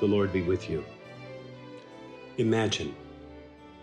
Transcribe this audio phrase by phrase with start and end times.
[0.00, 0.84] The Lord be with you.
[2.36, 2.94] Imagine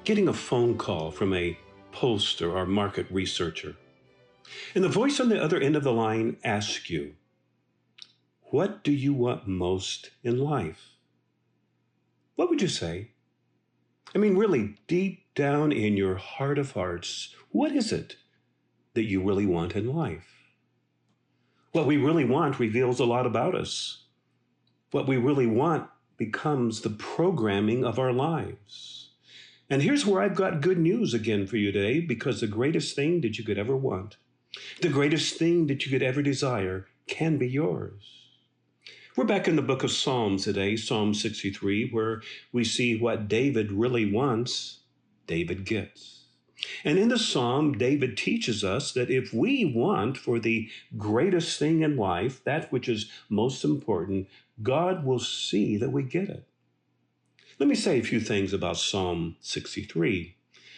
[0.04, 1.58] getting a phone call from a
[1.94, 3.76] pollster or market researcher,
[4.76, 7.16] and the voice on the other end of the line asks you,
[8.44, 10.90] What do you want most in life?
[12.36, 13.12] What would you say?
[14.14, 18.18] I mean, really, deep down in your heart of hearts, what is it
[18.94, 20.28] that you really want in life?
[21.72, 24.04] What we really want reveals a lot about us.
[24.92, 25.88] What we really want
[26.22, 29.10] becomes the programming of our lives.
[29.72, 33.22] And here's where I've got good news again for you today because the greatest thing
[33.22, 34.18] that you could ever want,
[34.82, 38.28] the greatest thing that you could ever desire, can be yours.
[39.16, 43.72] We're back in the book of Psalms today, Psalm 63, where we see what David
[43.72, 44.82] really wants,
[45.26, 46.21] David gets.
[46.84, 51.82] And in the psalm, David teaches us that if we want for the greatest thing
[51.82, 54.28] in life, that which is most important,
[54.62, 56.48] God will see that we get it.
[57.60, 60.36] Let me say a few things about Psalm 63.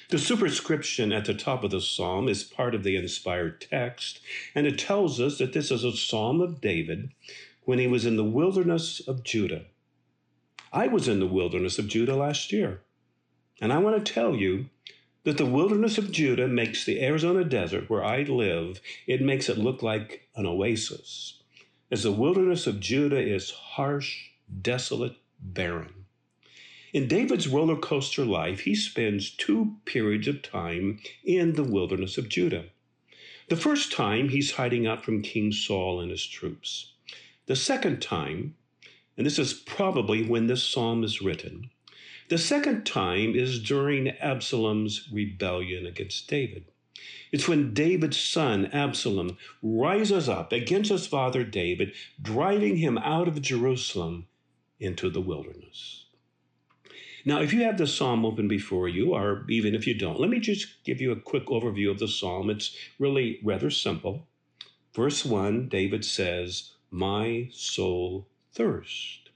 [0.10, 4.20] The superscription at the top of the psalm is part of the inspired text,
[4.54, 7.12] and it tells us that this is a psalm of David
[7.64, 9.66] when he was in the wilderness of Judah.
[10.72, 12.82] I was in the wilderness of Judah last year,
[13.62, 14.70] and I want to tell you
[15.24, 19.58] that the wilderness of Judah makes the Arizona desert where I live, it makes it
[19.58, 21.42] look like an oasis.
[21.90, 24.30] As the wilderness of Judah is harsh,
[24.62, 26.06] desolate, barren.
[26.92, 32.30] In David's roller coaster life, he spends two periods of time in the wilderness of
[32.30, 32.66] Judah.
[33.50, 36.94] The first time, he's hiding out from King Saul and his troops.
[37.46, 38.56] The second time,
[39.18, 41.70] and this is probably when this psalm is written,
[42.34, 46.66] the second time is during Absalom's rebellion against David.
[47.32, 53.40] It's when David's son, Absalom, rises up against his father David, driving him out of
[53.44, 54.26] Jerusalem
[54.80, 56.06] into the wilderness.
[57.24, 60.32] Now, if you have the psalm open before you, or even if you don't, let
[60.32, 62.50] me just give you a quick overview of the psalm.
[62.50, 64.26] It's really rather simple.
[64.96, 69.30] Verse 1, David says, My soul thirst.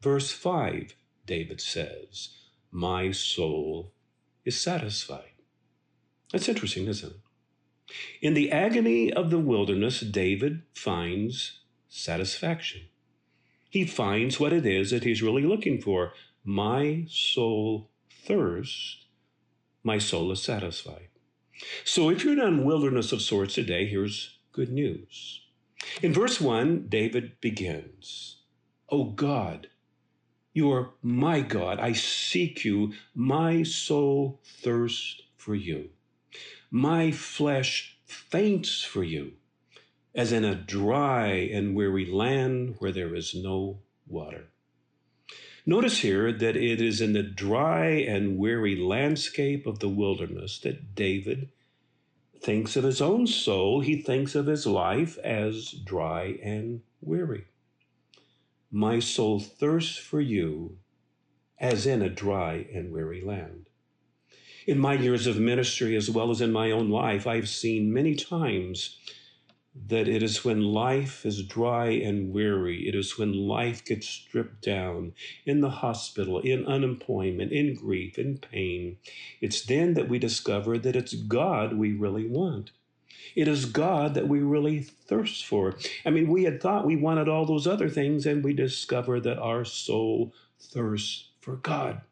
[0.00, 0.94] Verse 5,
[1.28, 2.30] David says,
[2.72, 3.92] My soul
[4.44, 5.36] is satisfied.
[6.32, 7.94] That's interesting, isn't it?
[8.20, 12.82] In the agony of the wilderness, David finds satisfaction.
[13.70, 16.12] He finds what it is that he's really looking for.
[16.44, 19.04] My soul thirsts,
[19.84, 21.08] my soul is satisfied.
[21.84, 25.42] So if you're in a wilderness of sorts today, here's good news.
[26.02, 28.38] In verse 1, David begins,
[28.88, 29.68] O God,
[30.58, 31.78] you are my God.
[31.78, 32.92] I seek you.
[33.14, 35.90] My soul thirsts for you.
[36.68, 39.34] My flesh faints for you,
[40.14, 44.48] as in a dry and weary land where there is no water.
[45.64, 50.94] Notice here that it is in the dry and weary landscape of the wilderness that
[50.94, 51.50] David
[52.40, 53.80] thinks of his own soul.
[53.80, 57.44] He thinks of his life as dry and weary.
[58.70, 60.78] My soul thirsts for you
[61.58, 63.68] as in a dry and weary land.
[64.66, 68.14] In my years of ministry, as well as in my own life, I've seen many
[68.14, 68.98] times
[69.86, 74.62] that it is when life is dry and weary, it is when life gets stripped
[74.62, 75.14] down
[75.46, 78.98] in the hospital, in unemployment, in grief, in pain.
[79.40, 82.72] It's then that we discover that it's God we really want.
[83.34, 85.76] It is God that we really thirst for.
[86.04, 89.38] I mean, we had thought we wanted all those other things, and we discover that
[89.38, 92.02] our soul thirsts for God.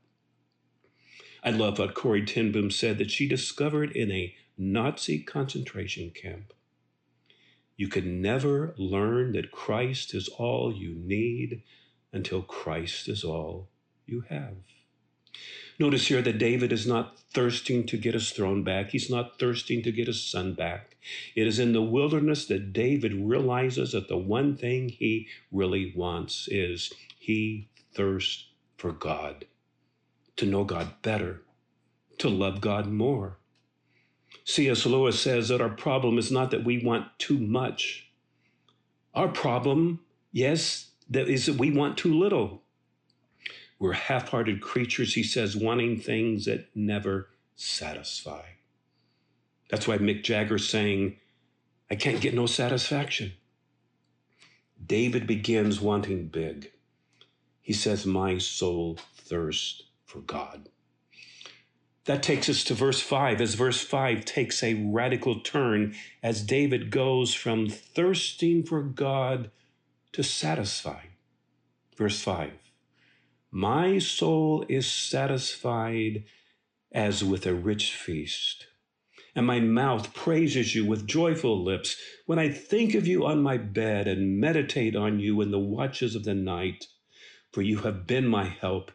[1.42, 6.52] I love what Corrie ten Boom said that she discovered in a Nazi concentration camp.
[7.76, 11.62] You can never learn that Christ is all you need
[12.12, 13.68] until Christ is all
[14.06, 14.56] you have.
[15.78, 18.90] Notice here that David is not thirsting to get his throne back.
[18.90, 20.96] He's not thirsting to get his son back.
[21.34, 26.48] It is in the wilderness that David realizes that the one thing he really wants
[26.50, 29.44] is he thirsts for God,
[30.36, 31.42] to know God better,
[32.18, 33.38] to love God more.
[34.44, 34.86] C.S.
[34.86, 38.10] Lewis says that our problem is not that we want too much.
[39.14, 40.00] Our problem,
[40.32, 42.62] yes, that is that we want too little.
[43.78, 48.42] We're half hearted creatures, he says, wanting things that never satisfy.
[49.68, 51.16] That's why Mick Jagger's saying,
[51.90, 53.32] I can't get no satisfaction.
[54.84, 56.72] David begins wanting big.
[57.60, 60.68] He says, My soul thirsts for God.
[62.04, 66.90] That takes us to verse 5, as verse 5 takes a radical turn as David
[66.90, 69.50] goes from thirsting for God
[70.12, 71.10] to satisfying.
[71.96, 72.52] Verse 5
[73.58, 76.24] My soul is satisfied
[76.92, 78.66] as with a rich feast,
[79.34, 83.56] and my mouth praises you with joyful lips when I think of you on my
[83.56, 86.88] bed and meditate on you in the watches of the night.
[87.50, 88.92] For you have been my help,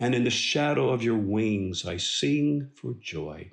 [0.00, 3.52] and in the shadow of your wings I sing for joy.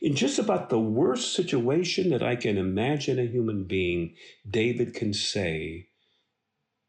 [0.00, 4.16] In just about the worst situation that I can imagine a human being,
[4.48, 5.88] David can say,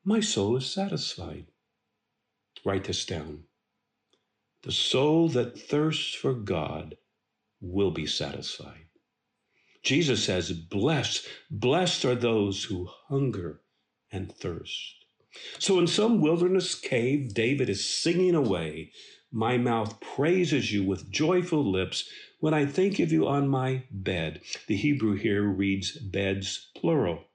[0.05, 1.47] My soul is satisfied.
[2.65, 3.44] Write this down.
[4.63, 6.97] The soul that thirsts for God
[7.62, 8.88] will be satisfied.
[9.83, 13.62] Jesus says, Blessed, blessed are those who hunger
[14.12, 15.06] and thirst.
[15.59, 18.91] So in some wilderness cave, David is singing away,
[19.31, 22.09] My mouth praises you with joyful lips
[22.39, 24.41] when I think of you on my bed.
[24.65, 27.25] The Hebrew here reads beds plural,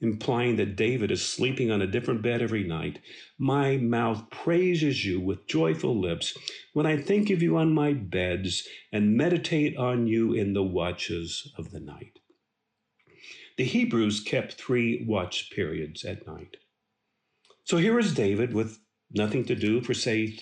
[0.00, 3.00] implying that David is sleeping on a different bed every night.
[3.38, 6.36] My mouth praises you with joyful lips
[6.72, 11.52] when I think of you on my beds and meditate on you in the watches
[11.58, 12.18] of the night.
[13.56, 16.56] The Hebrews kept three watch periods at night.
[17.64, 18.78] So here is David with
[19.10, 20.38] nothing to do for, say,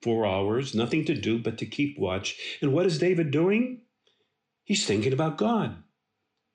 [0.00, 2.36] four hours, nothing to do but to keep watch.
[2.60, 3.82] And what is David doing?
[4.64, 5.82] He's thinking about God.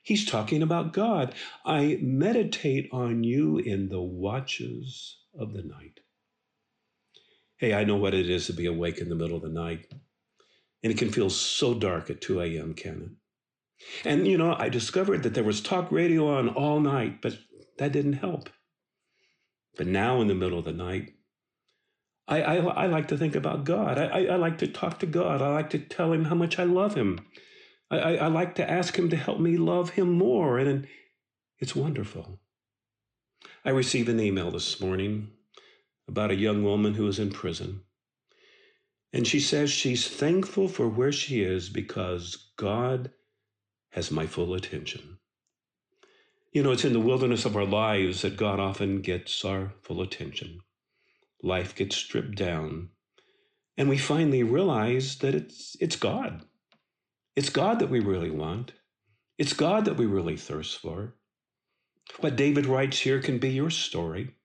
[0.08, 1.36] He's talking about God.
[1.66, 6.00] I meditate on you in the watches of the night.
[7.58, 9.92] Hey, I know what it is to be awake in the middle of the night.
[10.82, 14.08] And it can feel so dark at 2 a.m., can it?
[14.08, 17.38] And, you know, I discovered that there was talk radio on all night, but
[17.78, 18.50] that didn't help.
[19.76, 21.16] But now in the middle of the night,
[22.30, 23.98] I, I, I like to think about God.
[23.98, 25.42] I, I, like to talk to God.
[25.42, 27.20] I like to tell him how much I love him.
[27.90, 30.58] I, I, like to ask him to help me love him more.
[30.58, 30.88] And
[31.60, 32.40] it's wonderful.
[33.64, 35.30] I received an email this morning
[36.08, 37.82] about a young woman who is in prison.
[39.14, 43.12] And she says she's thankful for where she is because God
[43.92, 45.18] has my full attention.
[46.52, 50.02] You know, it's in the wilderness of our lives that God often gets our full
[50.02, 50.60] attention
[51.44, 52.90] life gets stripped down,
[53.78, 56.44] and we finally realize that it's, it's God.
[57.38, 58.74] It's God that we really want.
[59.38, 61.16] It's God that we really thirst for.
[62.20, 64.36] What David writes here can be your story.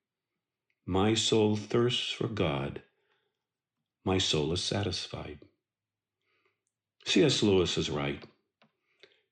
[0.87, 2.83] My soul thirsts for God.
[4.05, 5.41] My soul is satisfied.
[7.07, 7.43] C.S.
[7.43, 8.25] Lewis is right.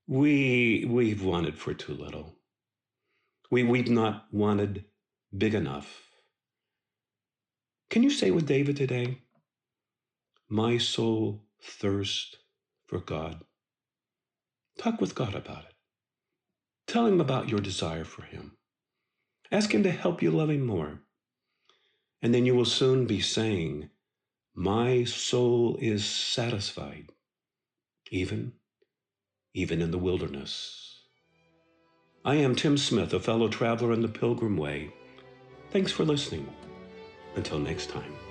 [0.09, 2.37] We, we've wanted for too little.
[3.51, 4.87] We, we've not wanted
[5.37, 6.03] big enough.
[7.91, 9.19] Can you say with David today,
[10.49, 12.37] My soul thirsts
[12.87, 13.43] for God?
[14.81, 15.75] Talk with God about it.
[16.87, 18.57] Tell him about your desire for him.
[19.53, 21.01] Ask him to help you love him more.
[22.23, 23.91] And then you will soon be saying,
[24.55, 27.13] My soul is satisfied,
[28.11, 28.55] even,
[29.53, 31.03] even in the wilderness.
[32.25, 34.95] I am Tim Smith, a fellow traveler in the Pilgrim Way.
[35.73, 36.49] Thanks for listening.
[37.37, 38.30] Until next time.